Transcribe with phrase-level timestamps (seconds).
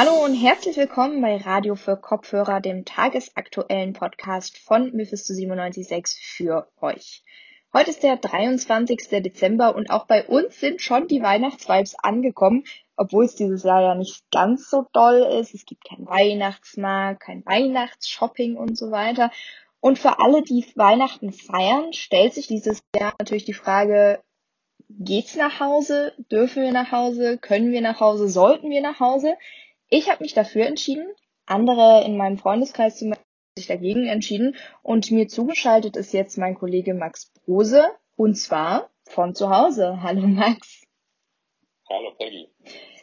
[0.00, 6.68] Hallo und herzlich willkommen bei Radio für Kopfhörer, dem tagesaktuellen Podcast von Mephisto 976 für
[6.80, 7.24] euch.
[7.74, 9.08] Heute ist der 23.
[9.24, 12.62] Dezember und auch bei uns sind schon die Weihnachtsvibes angekommen,
[12.96, 15.52] obwohl es dieses Jahr ja nicht ganz so doll ist.
[15.52, 19.32] Es gibt kein Weihnachtsmarkt, kein Weihnachtsshopping und so weiter.
[19.80, 24.20] Und für alle, die Weihnachten feiern, stellt sich dieses Jahr natürlich die Frage,
[24.88, 26.12] geht's nach Hause?
[26.30, 27.36] Dürfen wir nach Hause?
[27.36, 28.28] Können wir nach Hause?
[28.28, 29.34] Sollten wir nach Hause?
[29.90, 31.06] Ich habe mich dafür entschieden.
[31.46, 33.24] Andere in meinem Freundeskreis zum Beispiel
[33.56, 39.34] sich dagegen entschieden und mir zugeschaltet ist jetzt mein Kollege Max Brose und zwar von
[39.34, 40.02] zu Hause.
[40.02, 40.84] Hallo Max.
[41.88, 42.48] Hallo Peggy.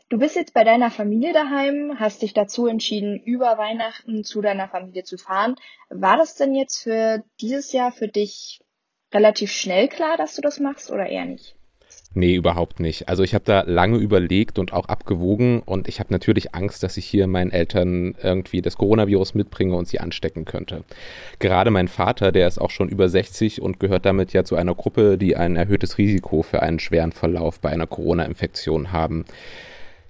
[0.09, 4.69] Du bist jetzt bei deiner Familie daheim, hast dich dazu entschieden, über Weihnachten zu deiner
[4.69, 5.55] Familie zu fahren.
[5.89, 8.61] War das denn jetzt für dieses Jahr für dich
[9.11, 11.55] relativ schnell klar, dass du das machst oder eher nicht?
[12.17, 13.09] Nee, überhaupt nicht.
[13.09, 16.95] Also ich habe da lange überlegt und auch abgewogen und ich habe natürlich Angst, dass
[16.95, 20.85] ich hier meinen Eltern irgendwie das Coronavirus mitbringe und sie anstecken könnte.
[21.39, 24.75] Gerade mein Vater, der ist auch schon über 60 und gehört damit ja zu einer
[24.75, 29.25] Gruppe, die ein erhöhtes Risiko für einen schweren Verlauf bei einer Corona-Infektion haben.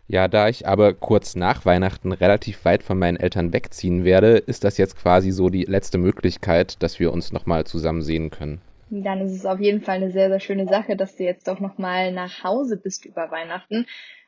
[0.07, 4.63] Ja, da ich aber kurz nach Weihnachten relativ weit von meinen Eltern wegziehen werde, ist
[4.63, 8.61] das jetzt quasi so die letzte Möglichkeit, dass wir uns nochmal zusammen sehen können.
[8.89, 11.59] Dann ist es auf jeden Fall eine sehr, sehr schöne Sache, dass du jetzt doch
[11.59, 13.85] nochmal nach Hause bist über Weihnachten.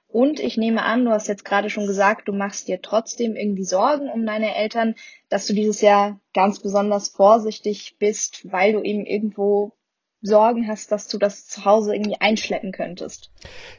[0.07, 3.65] Und ich nehme an, du hast jetzt gerade schon gesagt, du machst dir trotzdem irgendwie
[3.65, 4.95] Sorgen um deine Eltern,
[5.29, 9.73] dass du dieses Jahr ganz besonders vorsichtig bist, weil du eben irgendwo
[10.27, 13.31] Sorgen hast, dass du das zu Hause irgendwie einschleppen könntest.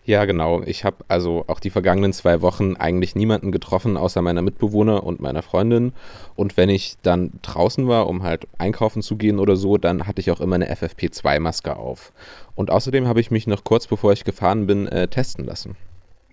[0.04, 0.62] Ja, genau.
[0.62, 5.20] Ich habe also auch die vergangenen zwei Wochen eigentlich niemanden getroffen, außer meiner Mitbewohner und
[5.20, 5.92] meiner Freundin.
[6.34, 10.20] Und wenn ich dann draußen war, um halt einkaufen zu gehen oder so, dann hatte
[10.20, 12.12] ich auch immer eine FFP2-Maske auf.
[12.54, 15.76] Und außerdem habe ich mich noch kurz bevor ich gefahren bin, äh, testen lassen.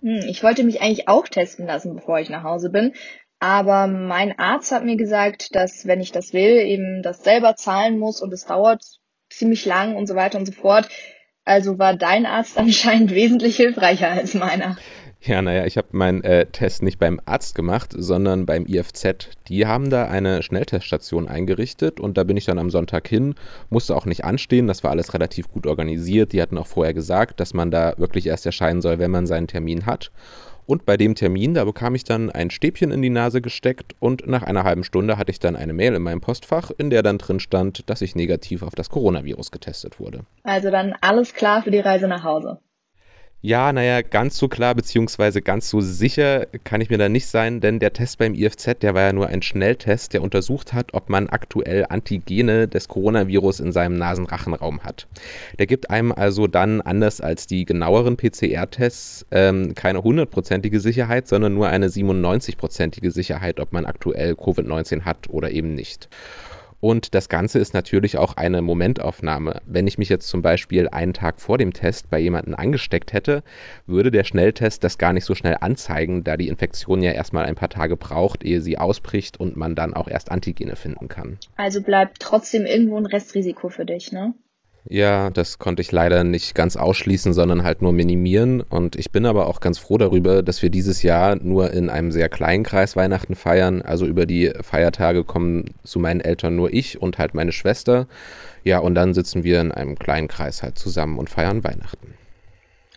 [0.02, 2.94] Hm, ich wollte mich eigentlich auch testen lassen, bevor ich nach Hause bin.
[3.40, 8.00] Aber mein Arzt hat mir gesagt, dass wenn ich das will, eben das selber zahlen
[8.00, 8.84] muss und es dauert
[9.30, 10.90] ziemlich lang und so weiter und so fort.
[11.44, 14.78] Also war dein Arzt anscheinend wesentlich hilfreicher als meiner.
[15.22, 19.30] Ja, naja, ich habe meinen äh, Test nicht beim Arzt gemacht, sondern beim IFZ.
[19.47, 23.34] Die haben da eine Schnellteststation eingerichtet und da bin ich dann am Sonntag hin,
[23.72, 26.31] musste auch nicht anstehen, das war alles relativ gut organisiert.
[26.31, 29.47] Die hatten auch vorher gesagt, dass man da wirklich erst erscheinen soll, wenn man seinen
[29.47, 30.12] Termin hat.
[30.66, 34.28] Und bei dem Termin, da bekam ich dann ein Stäbchen in die Nase gesteckt und
[34.28, 37.18] nach einer halben Stunde hatte ich dann eine Mail in meinem Postfach, in der dann
[37.20, 40.22] drin stand, dass ich negativ auf das Coronavirus getestet wurde.
[40.44, 42.59] Also dann alles klar für die Reise nach Hause.
[43.45, 47.61] Ja, naja, ganz so klar beziehungsweise ganz so sicher kann ich mir da nicht sein,
[47.61, 51.09] denn der Test beim IFZ, der war ja nur ein Schnelltest, der untersucht hat, ob
[51.09, 55.06] man aktuell Antigene des Coronavirus in seinem Nasenrachenraum hat.
[55.59, 61.53] Der gibt einem also dann, anders als die genaueren PCR-Tests, ähm, keine hundertprozentige Sicherheit, sondern
[61.53, 66.09] nur eine 97-prozentige Sicherheit, ob man aktuell Covid-19 hat oder eben nicht.
[66.85, 69.63] Und das Ganze ist natürlich auch eine Momentaufnahme.
[69.66, 73.41] Wenn ich mich jetzt zum Beispiel einen Tag vor dem Test bei jemandem angesteckt hätte,
[73.88, 77.56] würde der Schnelltest das gar nicht so schnell anzeigen, da die Infektion ja erstmal ein
[77.56, 81.40] paar Tage braucht, ehe sie ausbricht und man dann auch erst Antigene finden kann.
[81.56, 84.35] Also bleibt trotzdem irgendwo ein Restrisiko für dich, ne?
[84.88, 88.62] Ja, das konnte ich leider nicht ganz ausschließen, sondern halt nur minimieren.
[88.62, 92.12] Und ich bin aber auch ganz froh darüber, dass wir dieses Jahr nur in einem
[92.12, 93.81] sehr kleinen Kreis Weihnachten feiern.
[93.81, 98.07] Also über die Feiertage kommen zu meinen Eltern nur ich und halt meine Schwester.
[98.63, 102.13] Ja, und dann sitzen wir in einem kleinen Kreis halt zusammen und feiern Weihnachten.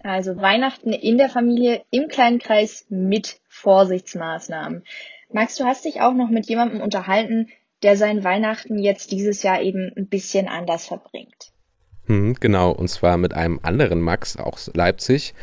[0.02, 4.84] Also Weihnachten in der Familie im kleinen Kreis mit Vorsichtsmaßnahmen.
[5.32, 7.48] Max, du hast dich auch noch mit jemandem unterhalten,
[7.82, 11.52] der sein Weihnachten jetzt dieses Jahr eben ein bisschen anders verbringt.
[12.08, 15.34] Hm, genau, und zwar mit einem anderen Max aus Leipzig.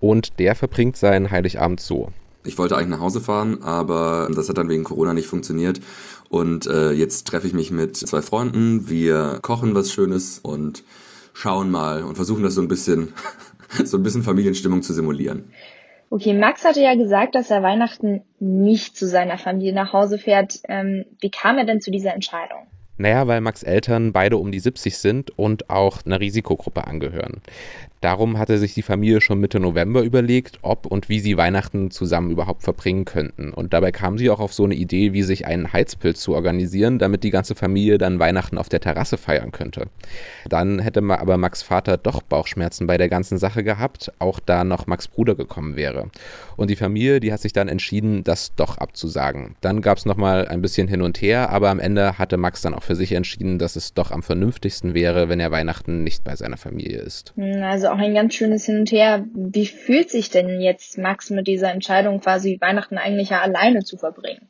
[0.00, 2.08] Und der verbringt seinen Heiligabend so.
[2.44, 5.80] Ich wollte eigentlich nach Hause fahren, aber das hat dann wegen Corona nicht funktioniert.
[6.28, 8.88] Und äh, jetzt treffe ich mich mit zwei Freunden.
[8.88, 10.84] Wir kochen was Schönes und
[11.32, 13.12] schauen mal und versuchen das so ein bisschen,
[13.84, 15.44] so ein bisschen Familienstimmung zu simulieren.
[16.08, 20.60] Okay, Max hatte ja gesagt, dass er Weihnachten nicht zu seiner Familie nach Hause fährt.
[20.68, 22.68] Ähm, wie kam er denn zu dieser Entscheidung?
[22.98, 27.42] Naja, weil Max Eltern beide um die 70 sind und auch einer Risikogruppe angehören.
[28.00, 32.30] Darum hatte sich die Familie schon Mitte November überlegt, ob und wie sie Weihnachten zusammen
[32.30, 33.52] überhaupt verbringen könnten.
[33.52, 36.98] Und dabei kam sie auch auf so eine Idee, wie sich einen Heizpilz zu organisieren,
[36.98, 39.88] damit die ganze Familie dann Weihnachten auf der Terrasse feiern könnte.
[40.48, 44.86] Dann hätte aber Max Vater doch Bauchschmerzen bei der ganzen Sache gehabt, auch da noch
[44.86, 46.10] Max Bruder gekommen wäre.
[46.56, 49.56] Und die Familie, die hat sich dann entschieden, das doch abzusagen.
[49.62, 52.74] Dann gab es nochmal ein bisschen hin und her, aber am Ende hatte Max dann
[52.74, 56.36] auch für sich entschieden, dass es doch am vernünftigsten wäre, wenn er Weihnachten nicht bei
[56.36, 57.34] seiner Familie ist.
[57.36, 59.26] Hm, also auch ein ganz schönes Hin und Her.
[59.34, 63.96] Wie fühlt sich denn jetzt Max mit dieser Entscheidung, quasi Weihnachten eigentlich ja alleine zu
[63.98, 64.48] verbringen?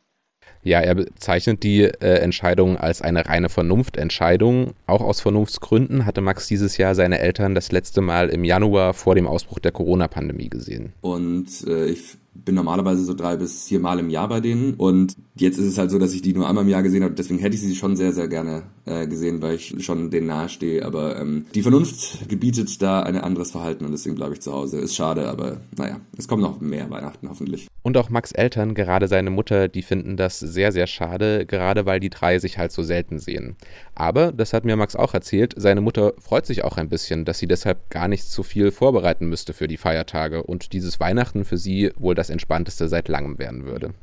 [0.62, 4.72] Ja, er bezeichnet die äh, Entscheidung als eine reine Vernunftentscheidung.
[4.86, 9.14] Auch aus Vernunftsgründen hatte Max dieses Jahr seine Eltern das letzte Mal im Januar vor
[9.14, 10.92] dem Ausbruch der Corona-Pandemie gesehen.
[11.02, 15.16] Und äh, ich bin normalerweise so drei bis vier Mal im Jahr bei denen und
[15.34, 17.14] jetzt ist es halt so, dass ich die nur einmal im Jahr gesehen habe.
[17.14, 20.84] Deswegen hätte ich sie schon sehr, sehr gerne äh, gesehen, weil ich schon denen nahestehe.
[20.84, 24.78] Aber ähm, die Vernunft gebietet da ein anderes Verhalten und deswegen bleibe ich zu Hause.
[24.78, 27.66] Ist schade, aber naja, es kommen noch mehr Weihnachten hoffentlich.
[27.82, 32.00] Und auch Max Eltern, gerade seine Mutter, die finden das sehr, sehr schade, gerade weil
[32.00, 33.56] die drei sich halt so selten sehen.
[33.94, 37.38] Aber, das hat mir Max auch erzählt, seine Mutter freut sich auch ein bisschen, dass
[37.38, 41.56] sie deshalb gar nicht so viel vorbereiten müsste für die Feiertage und dieses Weihnachten für
[41.56, 43.94] sie wohl das entspannteste seit langem werden würde.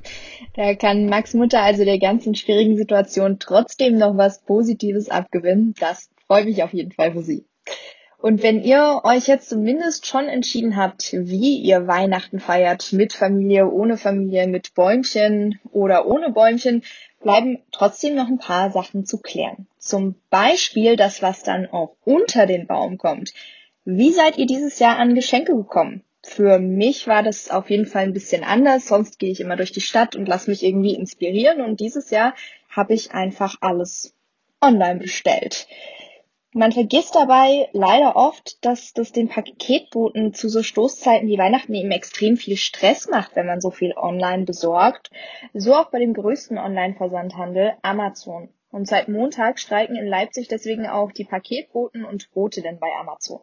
[0.56, 4.72] Da kann Max Mutter also der ganzen schwierigen Situation trotzdem noch was Positives
[5.09, 5.75] abgewinnen.
[5.79, 7.45] Das freut mich auf jeden Fall für sie.
[8.23, 13.69] Und wenn ihr euch jetzt zumindest schon entschieden habt, wie ihr Weihnachten feiert, mit Familie,
[13.69, 16.83] ohne Familie, mit Bäumchen oder ohne Bäumchen,
[17.19, 19.67] bleiben trotzdem noch ein paar Sachen zu klären.
[19.77, 23.33] Zum Beispiel das, was dann auch unter den Baum kommt.
[23.83, 26.05] Wie seid ihr dieses Jahr an Geschenke gekommen?
[26.25, 28.87] Für mich war das auf jeden Fall ein bisschen anders.
[28.87, 31.59] Sonst gehe ich immer durch die Stadt und lasse mich irgendwie inspirieren.
[31.59, 32.33] Und dieses Jahr
[32.69, 34.15] habe ich einfach alles
[34.63, 35.68] online bestellt.
[36.56, 41.89] Man vergisst dabei leider oft, dass das den Paketboten zu so Stoßzeiten wie Weihnachten eben
[41.89, 45.10] extrem viel Stress macht, wenn man so viel online besorgt.
[45.54, 48.50] So auch bei dem größten Online-Versandhandel Amazon.
[48.71, 53.42] Und seit Montag streiken in Leipzig deswegen auch die Paketboten und Botinnen bei Amazon.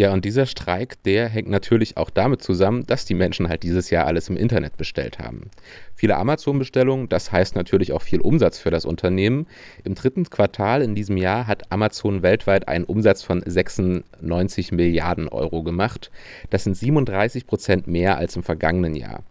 [0.00, 3.90] Ja, und dieser Streik, der hängt natürlich auch damit zusammen, dass die Menschen halt dieses
[3.90, 5.50] Jahr alles im Internet bestellt haben.
[5.94, 9.46] Viele Amazon-Bestellungen, das heißt natürlich auch viel Umsatz für das Unternehmen.
[9.84, 15.62] Im dritten Quartal in diesem Jahr hat Amazon weltweit einen Umsatz von 96 Milliarden Euro
[15.62, 16.10] gemacht.
[16.48, 19.22] Das sind 37 Prozent mehr als im vergangenen Jahr.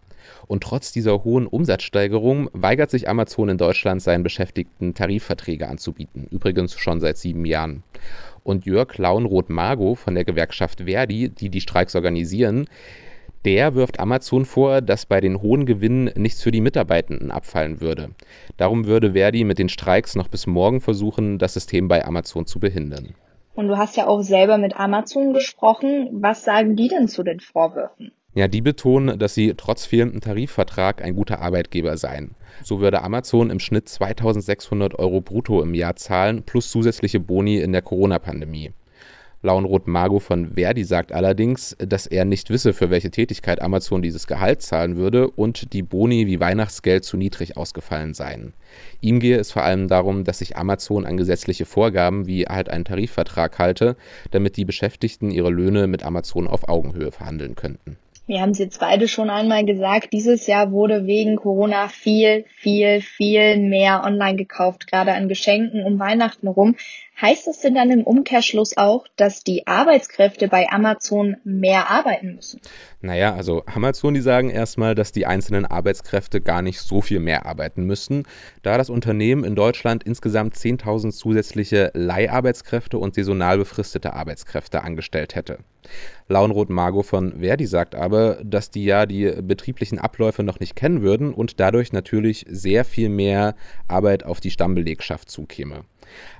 [0.46, 6.26] Und trotz dieser hohen Umsatzsteigerung weigert sich Amazon in Deutschland seinen Beschäftigten Tarifverträge anzubieten.
[6.30, 7.82] Übrigens schon seit sieben Jahren.
[8.42, 12.66] Und Jörg Launroth-Margo von der Gewerkschaft Verdi, die die Streiks organisieren,
[13.44, 18.10] der wirft Amazon vor, dass bei den hohen Gewinnen nichts für die Mitarbeitenden abfallen würde.
[18.58, 22.60] Darum würde Verdi mit den Streiks noch bis morgen versuchen, das System bei Amazon zu
[22.60, 23.14] behindern.
[23.54, 26.08] Und du hast ja auch selber mit Amazon gesprochen.
[26.12, 28.12] Was sagen die denn zu den Vorwürfen?
[28.32, 32.36] Ja, die betonen, dass sie trotz fehlendem Tarifvertrag ein guter Arbeitgeber seien.
[32.62, 37.72] So würde Amazon im Schnitt 2600 Euro brutto im Jahr zahlen, plus zusätzliche Boni in
[37.72, 38.70] der Corona-Pandemie.
[39.42, 44.26] Launroth Margo von Verdi sagt allerdings, dass er nicht wisse, für welche Tätigkeit Amazon dieses
[44.26, 48.52] Gehalt zahlen würde und die Boni wie Weihnachtsgeld zu niedrig ausgefallen seien.
[49.00, 52.84] Ihm gehe es vor allem darum, dass sich Amazon an gesetzliche Vorgaben wie halt einen
[52.84, 53.96] Tarifvertrag halte,
[54.30, 57.96] damit die Beschäftigten ihre Löhne mit Amazon auf Augenhöhe verhandeln könnten.
[58.30, 63.00] Wir haben es jetzt beide schon einmal gesagt, dieses Jahr wurde wegen Corona viel, viel,
[63.00, 66.76] viel mehr online gekauft, gerade an Geschenken um Weihnachten rum.
[67.20, 72.62] Heißt das denn dann im Umkehrschluss auch, dass die Arbeitskräfte bei Amazon mehr arbeiten müssen?
[73.02, 77.44] Naja, also Amazon, die sagen erstmal, dass die einzelnen Arbeitskräfte gar nicht so viel mehr
[77.44, 78.24] arbeiten müssten,
[78.62, 85.58] da das Unternehmen in Deutschland insgesamt 10.000 zusätzliche Leiharbeitskräfte und saisonal befristete Arbeitskräfte angestellt hätte.
[86.28, 91.02] Launroth Margo von Verdi sagt aber, dass die ja die betrieblichen Abläufe noch nicht kennen
[91.02, 93.56] würden und dadurch natürlich sehr viel mehr
[93.88, 95.84] Arbeit auf die Stammbelegschaft zukäme.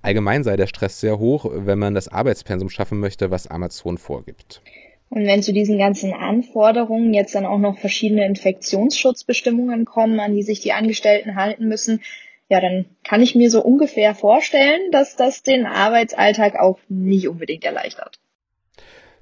[0.02, 4.62] Allgemein sei der Stress sehr hoch, wenn man das Arbeitspensum schaffen möchte, was Amazon vorgibt.
[5.10, 10.44] Und wenn zu diesen ganzen Anforderungen jetzt dann auch noch verschiedene Infektionsschutzbestimmungen kommen, an die
[10.44, 12.00] sich die Angestellten halten müssen,
[12.48, 17.64] ja, dann kann ich mir so ungefähr vorstellen, dass das den Arbeitsalltag auch nicht unbedingt
[17.64, 18.18] erleichtert.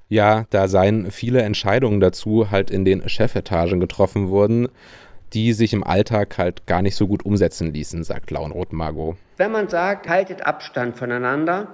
[0.07, 4.69] Ja, da seien viele Entscheidungen dazu halt in den Chefetagen getroffen worden
[5.33, 9.17] die sich im Alltag halt gar nicht so gut umsetzen ließen, sagt Launroth Margot.
[9.37, 11.67] Wenn man sagt, haltet Abstand voneinander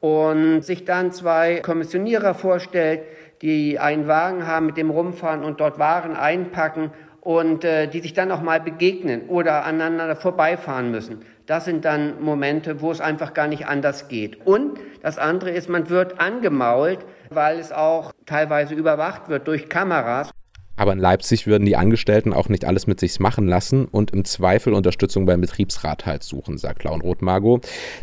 [0.00, 3.02] und sich dann zwei Kommissionierer vorstellt,
[3.42, 6.90] die einen Wagen haben, mit dem rumfahren und dort Waren einpacken
[7.20, 11.20] und äh, die sich dann auch mal begegnen oder aneinander vorbeifahren müssen.
[11.46, 14.44] Das sind dann Momente, wo es einfach gar nicht anders geht.
[14.44, 17.00] Und das andere ist, man wird angemault,
[17.30, 20.30] weil es auch teilweise überwacht wird durch Kameras.
[20.82, 24.24] Aber in Leipzig würden die Angestellten auch nicht alles mit sich machen lassen und im
[24.24, 27.60] Zweifel Unterstützung beim Betriebsrat halt suchen, sagt Launroth Margo.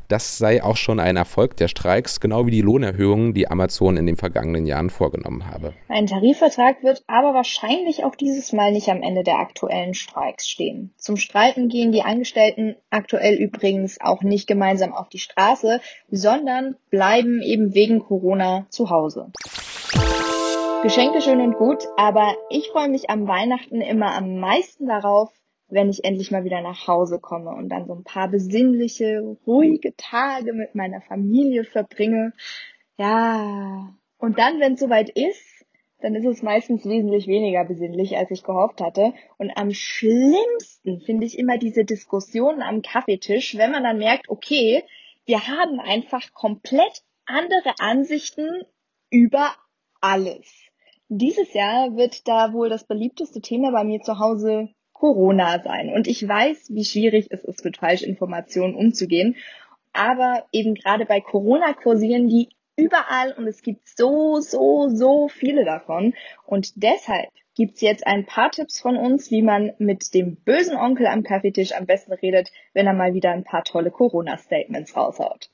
[0.08, 4.06] Das sei auch schon ein Erfolg der Streiks, genau wie die Lohnerhöhungen, die Amazon in
[4.06, 5.74] den vergangenen Jahren vorgenommen habe.
[5.90, 10.94] Ein Tarifvertrag wird aber wahrscheinlich auch dieses Mal nicht am Ende der aktuellen Streiks stehen.
[10.96, 17.42] Zum Streiken gehen die Angestellten aktuell übrigens auch nicht gemeinsam auf die Straße, sondern bleiben
[17.42, 19.34] eben wegen Corona zu Hause.
[20.82, 25.30] Geschenke schön und gut, aber ich freue mich am Weihnachten immer am meisten darauf,
[25.68, 29.94] wenn ich endlich mal wieder nach Hause komme und dann so ein paar besinnliche, ruhige
[29.98, 32.32] Tage mit meiner Familie verbringe.
[32.98, 35.66] Ja, und dann, wenn es soweit ist,
[36.00, 39.14] dann ist es meistens wesentlich weniger besinnlich, als ich gehofft hatte.
[39.38, 44.84] Und am schlimmsten finde ich immer diese Diskussionen am Kaffeetisch, wenn man dann merkt, okay,
[45.26, 48.64] wir haben einfach komplett andere Ansichten
[49.10, 49.52] über
[50.02, 50.69] alles.
[51.12, 55.92] Dieses Jahr wird da wohl das beliebteste Thema bei mir zu Hause Corona sein.
[55.92, 59.36] Und ich weiß, wie schwierig es ist, mit Falschinformationen umzugehen.
[59.92, 65.66] Aber eben gerade bei Corona kursieren die überall und es gibt so, so, so viele
[65.66, 66.14] davon.
[66.46, 71.08] Und deshalb gibt's jetzt ein paar Tipps von uns, wie man mit dem bösen Onkel
[71.08, 75.50] am Kaffeetisch am besten redet, wenn er mal wieder ein paar tolle Corona-Statements raushaut.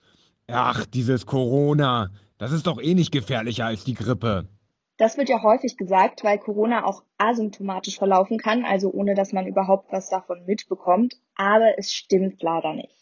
[0.48, 4.50] Ach, dieses Corona, das ist doch eh nicht gefährlicher als die Grippe.
[4.98, 9.46] Das wird ja häufig gesagt, weil Corona auch asymptomatisch verlaufen kann, also ohne dass man
[9.46, 11.16] überhaupt was davon mitbekommt.
[11.36, 12.96] Aber es stimmt leider nicht.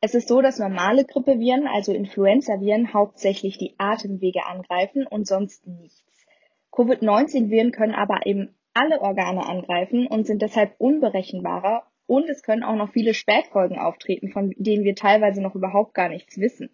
[0.00, 6.04] Es ist so, dass normale Grippeviren, also Influenzaviren, hauptsächlich die Atemwege angreifen und sonst nichts.
[6.72, 12.76] Covid-19-Viren können aber eben alle Organe angreifen und sind deshalb unberechenbarer und es können auch
[12.76, 16.70] noch viele Spätfolgen auftreten, von denen wir teilweise noch überhaupt gar nichts wissen.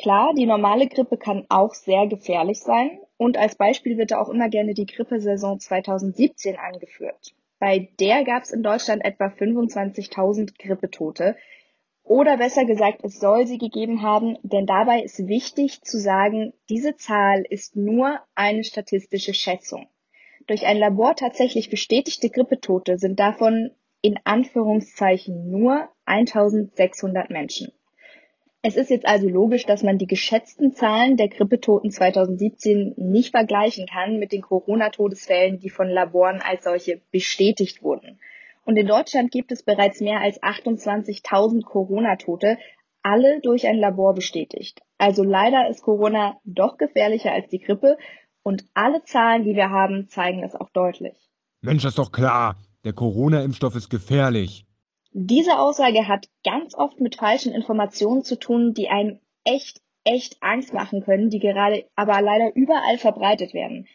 [0.00, 4.28] Klar, die normale Grippe kann auch sehr gefährlich sein und als Beispiel wird da auch
[4.28, 7.34] immer gerne die Grippesaison 2017 angeführt.
[7.58, 11.36] Bei der gab es in Deutschland etwa 25.000 Grippetote.
[12.04, 16.94] Oder besser gesagt, es soll sie gegeben haben, denn dabei ist wichtig zu sagen, diese
[16.96, 19.88] Zahl ist nur eine statistische Schätzung.
[20.46, 27.72] Durch ein Labor tatsächlich bestätigte Grippetote sind davon in Anführungszeichen nur 1600 Menschen.
[28.62, 33.86] Es ist jetzt also logisch, dass man die geschätzten Zahlen der Grippetoten 2017 nicht vergleichen
[33.86, 38.18] kann mit den Corona-Todesfällen, die von Laboren als solche bestätigt wurden.
[38.64, 42.58] Und in Deutschland gibt es bereits mehr als 28.000 Corona-Tote,
[43.02, 44.80] alle durch ein Labor bestätigt.
[44.98, 47.96] Also leider ist Corona doch gefährlicher als die Grippe
[48.42, 51.30] und alle Zahlen, die wir haben, zeigen es auch deutlich.
[51.60, 52.56] Mensch, das ist doch klar.
[52.84, 54.67] Der Corona-Impfstoff ist gefährlich.
[55.12, 60.72] Diese Aussage hat ganz oft mit falschen Informationen zu tun, die einem echt, echt Angst
[60.74, 63.88] machen können, die gerade aber leider überall verbreitet werden.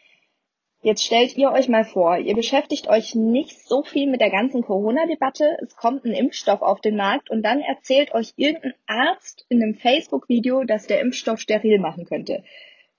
[0.82, 4.60] Jetzt stellt ihr euch mal vor, ihr beschäftigt euch nicht so viel mit der ganzen
[4.60, 9.62] Corona-Debatte, es kommt ein Impfstoff auf den Markt und dann erzählt euch irgendein Arzt in
[9.62, 12.44] einem Facebook-Video, dass der Impfstoff steril machen könnte.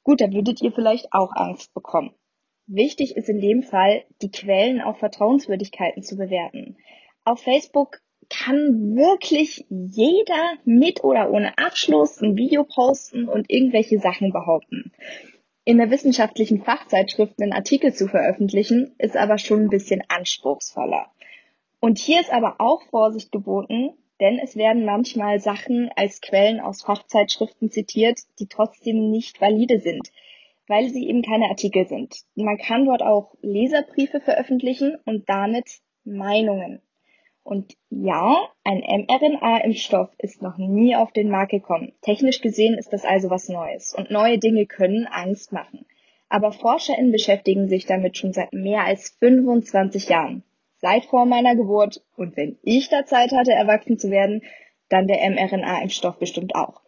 [0.01, 2.15] Gut, da würdet ihr vielleicht auch Angst bekommen.
[2.65, 6.77] Wichtig ist in dem Fall, die Quellen auf Vertrauenswürdigkeiten zu bewerten.
[7.23, 14.31] Auf Facebook kann wirklich jeder mit oder ohne Abschluss ein Video posten und irgendwelche Sachen
[14.31, 14.91] behaupten.
[15.63, 21.07] In der wissenschaftlichen Fachzeitschrift einen Artikel zu veröffentlichen, ist aber schon ein bisschen anspruchsvoller.
[21.79, 26.83] Und hier ist aber auch Vorsicht geboten, denn es werden manchmal Sachen als Quellen aus
[26.83, 30.11] Fachzeitschriften zitiert, die trotzdem nicht valide sind,
[30.67, 32.21] weil sie eben keine Artikel sind.
[32.35, 36.81] Man kann dort auch Leserbriefe veröffentlichen und damit Meinungen.
[37.45, 41.93] Und ja, ein mRNA-Impfstoff ist noch nie auf den Markt gekommen.
[42.01, 43.93] Technisch gesehen ist das also was Neues.
[43.93, 45.85] Und neue Dinge können Angst machen.
[46.27, 50.43] Aber ForscherInnen beschäftigen sich damit schon seit mehr als 25 Jahren.
[50.77, 52.03] Seit vor meiner Geburt.
[52.17, 54.41] Und wenn ich da Zeit hatte, erwachsen zu werden,
[54.89, 56.81] dann der mRNA-Impfstoff bestimmt auch.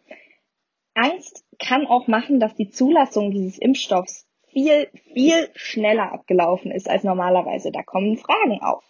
[0.94, 7.04] Angst kann auch machen, dass die Zulassung dieses Impfstoffs viel, viel schneller abgelaufen ist als
[7.04, 7.70] normalerweise.
[7.70, 8.82] Da kommen Fragen auf.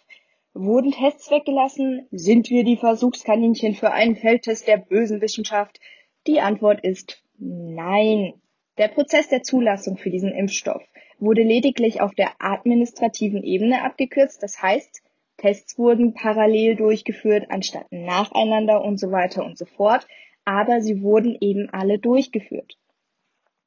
[0.53, 2.07] Wurden Tests weggelassen?
[2.11, 5.79] Sind wir die Versuchskaninchen für einen Feldtest der bösen Wissenschaft?
[6.25, 8.33] Die Antwort ist nein.
[8.79, 10.81] Der Prozess der Zulassung für diesen Impfstoff
[11.19, 14.41] wurde lediglich auf der administrativen Ebene abgekürzt.
[14.41, 15.03] Das heißt,
[15.37, 20.07] Tests wurden parallel durchgeführt, anstatt nacheinander und so weiter und so fort.
[20.45, 22.75] Aber sie wurden eben alle durchgeführt.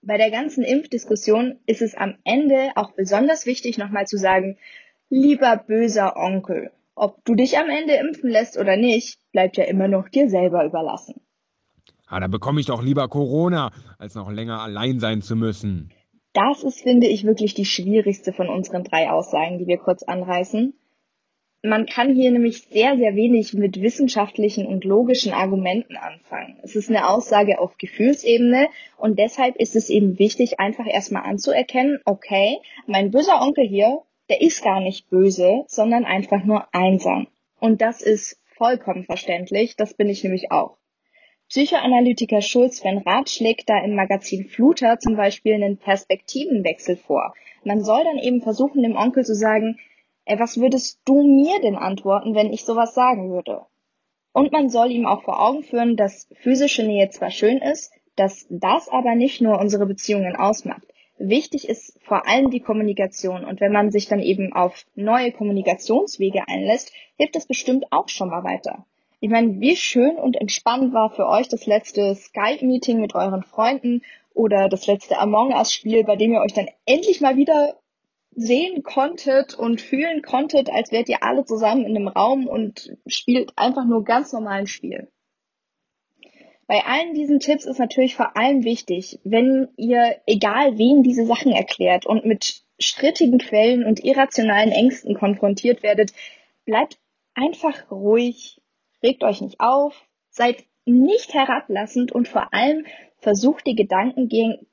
[0.03, 4.59] Bei der ganzen Impfdiskussion ist es am Ende auch besonders wichtig, nochmal zu sagen,
[5.15, 9.87] Lieber böser Onkel, ob du dich am Ende impfen lässt oder nicht, bleibt ja immer
[9.87, 11.21] noch dir selber überlassen.
[12.07, 15.93] Ah, da bekomme ich doch lieber Corona, als noch länger allein sein zu müssen.
[16.33, 20.73] Das ist, finde ich, wirklich die schwierigste von unseren drei Aussagen, die wir kurz anreißen.
[21.63, 26.59] Man kann hier nämlich sehr, sehr wenig mit wissenschaftlichen und logischen Argumenten anfangen.
[26.63, 32.01] Es ist eine Aussage auf Gefühlsebene und deshalb ist es eben wichtig, einfach erstmal anzuerkennen,
[32.07, 37.27] okay, mein böser Onkel hier, der ist gar nicht böse, sondern einfach nur einsam.
[37.61, 40.77] Und das ist vollkommen verständlich, das bin ich nämlich auch.
[41.49, 47.35] Psychoanalytiker Schulz Sven Rath schlägt da im Magazin Fluter zum Beispiel einen Perspektivenwechsel vor.
[47.63, 49.79] Man soll dann eben versuchen, dem Onkel zu sagen,
[50.25, 53.67] ey, was würdest du mir denn antworten, wenn ich sowas sagen würde?
[54.33, 58.47] Und man soll ihm auch vor Augen führen, dass physische Nähe zwar schön ist, dass
[58.49, 60.87] das aber nicht nur unsere Beziehungen ausmacht.
[61.25, 66.49] Wichtig ist vor allem die Kommunikation und wenn man sich dann eben auf neue Kommunikationswege
[66.49, 68.85] einlässt, hilft das bestimmt auch schon mal weiter.
[69.21, 74.03] Ich meine, wie schön und entspannt war für euch das letzte Skype-Meeting mit euren Freunden
[74.35, 77.77] oder das letzte Among Us-Spiel, bei dem ihr euch dann endlich mal wieder
[78.33, 83.53] sehen konntet und fühlen konntet, als wärt ihr alle zusammen in einem Raum und spielt
[83.57, 85.07] einfach nur ganz normal ein Spiel.
[86.73, 91.53] Bei allen diesen Tipps ist natürlich vor allem wichtig, wenn ihr egal wen diese Sachen
[91.53, 96.15] erklärt und mit strittigen Quellen und irrationalen Ängsten konfrontiert werdet,
[96.65, 96.99] bleibt
[97.35, 98.63] einfach ruhig,
[99.03, 102.87] regt euch nicht auf, seid nicht herablassend und vor allem
[103.19, 104.67] versucht die Gedanken gegen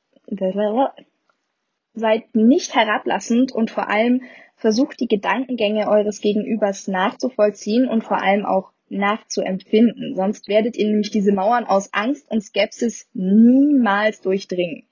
[1.96, 4.24] seid nicht herablassend und vor allem
[4.56, 10.16] versucht die Gedankengänge eures Gegenübers nachzuvollziehen und vor allem auch nachzuempfinden.
[10.16, 14.84] Sonst werdet ihr nämlich diese Mauern aus Angst und Skepsis niemals durchdringen.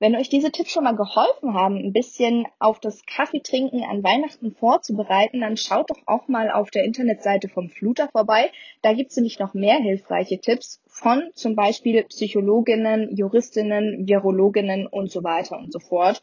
[0.00, 4.52] Wenn euch diese Tipps schon mal geholfen haben, ein bisschen auf das Kaffeetrinken an Weihnachten
[4.52, 8.52] vorzubereiten, dann schaut doch auch mal auf der Internetseite vom Fluter vorbei.
[8.82, 15.24] Da gibt's nämlich noch mehr hilfreiche Tipps von zum Beispiel Psychologinnen, Juristinnen, Virologinnen und so
[15.24, 16.22] weiter und so fort.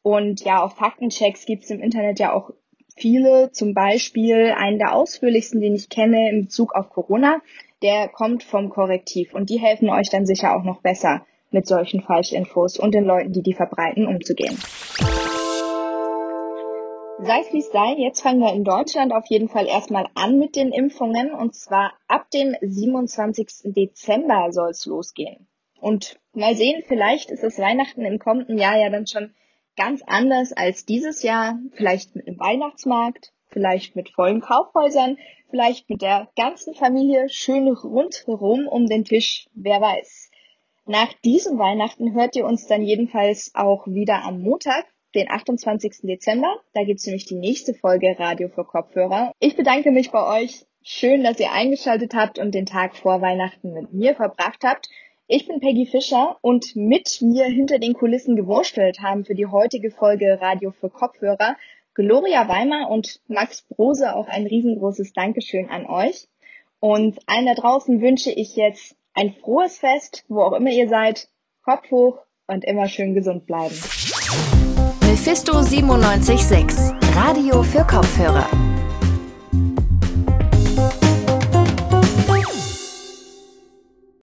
[0.00, 2.52] Und ja, auf Faktenchecks gibt's im Internet ja auch
[2.96, 7.40] viele, zum Beispiel einen der ausführlichsten, den ich kenne in Bezug auf Corona,
[7.82, 12.02] der kommt vom Korrektiv und die helfen euch dann sicher auch noch besser mit solchen
[12.02, 14.56] Falschinfos und den Leuten, die die verbreiten, umzugehen.
[17.22, 20.38] Sei es wie es sei, jetzt fangen wir in Deutschland auf jeden Fall erstmal an
[20.38, 23.74] mit den Impfungen und zwar ab dem 27.
[23.74, 25.46] Dezember soll es losgehen.
[25.80, 29.34] Und mal sehen, vielleicht ist das Weihnachten im kommenden Jahr ja dann schon
[29.80, 31.58] ganz anders als dieses Jahr.
[31.72, 35.16] Vielleicht mit einem Weihnachtsmarkt, vielleicht mit vollen Kaufhäusern,
[35.48, 40.30] vielleicht mit der ganzen Familie schön rundherum um den Tisch, wer weiß.
[40.84, 46.02] Nach diesem Weihnachten hört ihr uns dann jedenfalls auch wieder am Montag, den 28.
[46.02, 46.60] Dezember.
[46.74, 49.32] Da gibt's nämlich die nächste Folge Radio für Kopfhörer.
[49.40, 50.66] Ich bedanke mich bei euch.
[50.82, 54.90] Schön, dass ihr eingeschaltet habt und den Tag vor Weihnachten mit mir verbracht habt.
[55.32, 59.92] Ich bin Peggy Fischer und mit mir hinter den Kulissen gewurstelt haben für die heutige
[59.92, 61.54] Folge Radio für Kopfhörer
[61.94, 66.26] Gloria Weimar und Max Brose auch ein riesengroßes Dankeschön an euch.
[66.80, 71.28] Und allen da draußen wünsche ich jetzt ein frohes Fest, wo auch immer ihr seid.
[71.62, 73.76] Kopf hoch und immer schön gesund bleiben.
[75.02, 78.69] Mephisto 976, Radio für Kopfhörer.